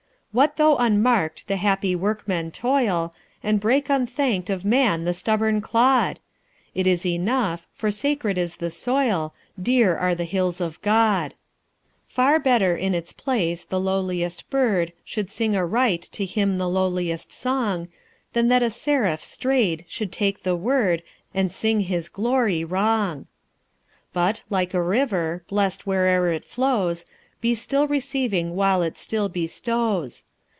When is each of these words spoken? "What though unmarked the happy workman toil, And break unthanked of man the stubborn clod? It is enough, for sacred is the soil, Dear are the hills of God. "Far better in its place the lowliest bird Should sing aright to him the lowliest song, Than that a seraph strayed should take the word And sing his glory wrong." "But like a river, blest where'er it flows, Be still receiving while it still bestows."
"What 0.33 0.55
though 0.55 0.77
unmarked 0.77 1.49
the 1.49 1.57
happy 1.57 1.93
workman 1.93 2.51
toil, 2.51 3.13
And 3.43 3.59
break 3.59 3.89
unthanked 3.89 4.49
of 4.49 4.63
man 4.63 5.03
the 5.03 5.13
stubborn 5.13 5.59
clod? 5.59 6.19
It 6.73 6.87
is 6.87 7.05
enough, 7.05 7.67
for 7.73 7.91
sacred 7.91 8.37
is 8.37 8.55
the 8.55 8.71
soil, 8.71 9.33
Dear 9.61 9.97
are 9.97 10.15
the 10.15 10.23
hills 10.23 10.61
of 10.61 10.81
God. 10.81 11.33
"Far 12.07 12.39
better 12.39 12.77
in 12.77 12.95
its 12.95 13.11
place 13.11 13.65
the 13.65 13.77
lowliest 13.77 14.49
bird 14.49 14.93
Should 15.03 15.29
sing 15.29 15.53
aright 15.57 16.03
to 16.13 16.23
him 16.23 16.57
the 16.59 16.69
lowliest 16.69 17.33
song, 17.33 17.89
Than 18.31 18.47
that 18.47 18.63
a 18.63 18.69
seraph 18.69 19.25
strayed 19.25 19.83
should 19.89 20.13
take 20.13 20.43
the 20.43 20.55
word 20.55 21.03
And 21.33 21.51
sing 21.51 21.81
his 21.81 22.07
glory 22.07 22.63
wrong." 22.63 23.25
"But 24.13 24.43
like 24.49 24.73
a 24.73 24.81
river, 24.81 25.43
blest 25.49 25.85
where'er 25.85 26.31
it 26.31 26.45
flows, 26.45 27.03
Be 27.41 27.55
still 27.55 27.87
receiving 27.87 28.55
while 28.55 28.83
it 28.83 28.95
still 28.99 29.27
bestows." 29.27 30.25